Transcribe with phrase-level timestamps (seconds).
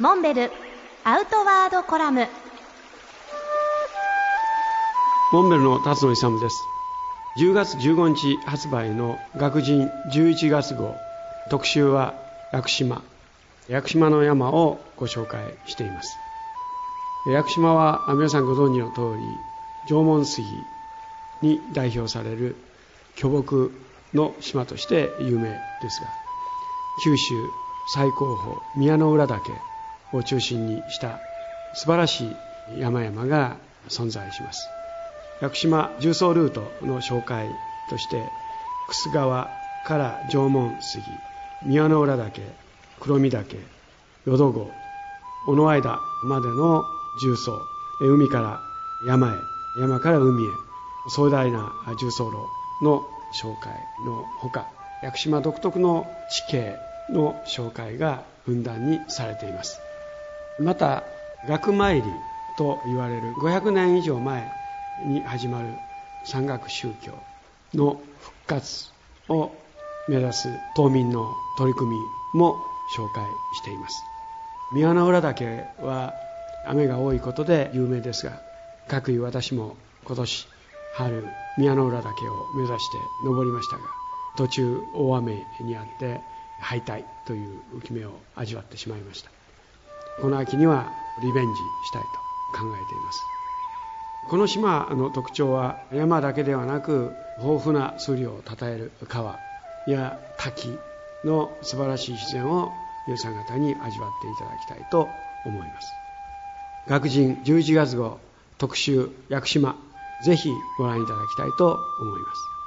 [0.00, 0.52] モンベル
[1.02, 2.28] アウトワードコラム。
[5.32, 6.62] モンベルの辰野勇です。
[7.40, 10.94] 10月15日発売の学人11月号。
[11.50, 12.14] 特集は
[12.52, 13.02] 屋久島。
[13.68, 16.16] 屋久島の山をご紹介しています。
[17.26, 19.24] 屋久島は皆さんご存知の通り
[19.88, 20.46] 縄文杉
[21.42, 22.54] に代表される
[23.16, 23.72] 巨木
[24.14, 25.48] の島として有名
[25.82, 26.06] ですが
[27.02, 27.34] 九州
[27.92, 29.67] 最高峰宮之浦岳
[30.12, 31.20] を中心にした
[31.74, 32.26] 素晴らし
[32.76, 33.56] い山々が
[33.88, 34.68] 存在します。
[35.40, 37.48] 屋久島重曹ルートの紹介
[37.90, 38.22] として
[38.88, 39.50] 楠川
[39.86, 41.04] から縄文杉
[41.64, 42.42] 宮之浦岳
[43.00, 43.56] 黒見岳
[44.26, 44.70] 淀郷
[45.46, 46.82] 小野間までの
[47.22, 47.60] 重曹
[48.00, 48.60] 海から
[49.06, 49.30] 山へ
[49.80, 50.48] 山から海へ
[51.10, 52.36] 壮大な重曹路
[52.84, 53.72] の紹介
[54.04, 54.66] のほか
[55.02, 56.76] 屋久島独特の地形
[57.10, 59.87] の紹介がふんだんにされています。
[60.58, 61.04] また
[61.46, 62.02] 学参り
[62.56, 64.50] と言われる500年以上前
[65.06, 65.68] に始まる
[66.24, 67.12] 山岳宗教
[67.74, 68.90] の復活
[69.28, 69.52] を
[70.08, 72.56] 目指す島民の取り組みも
[72.96, 73.24] 紹介
[73.56, 73.96] しています。
[74.72, 76.14] 宮之浦岳は
[76.66, 78.42] 雨が多いことで有名ですが
[78.88, 80.46] 各位私も今年
[80.94, 83.82] 春宮之浦岳を目指して登りましたが
[84.36, 86.20] 途中大雨にあって
[86.60, 89.37] 敗退という浮き目を味わってしまいました。
[90.20, 92.08] この秋にはリベンジしたいと
[92.58, 93.20] 考えています。
[94.28, 99.38] この島の特徴は山だけではなく豊富な数量をたたえる川
[99.86, 100.76] や滝
[101.24, 102.70] の素晴らしい自然を
[103.06, 105.08] 皆さん方に味わっていただきたいと
[105.46, 105.88] 思います。
[106.88, 108.18] 学人11月号
[108.58, 109.76] 特集屋久島
[110.24, 112.57] ぜひご覧いただきたいと思います。